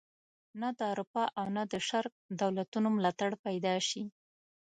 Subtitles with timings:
[0.61, 4.03] نه د اروپا او نه د شرق دولتونو ملاتړ پیدا شي.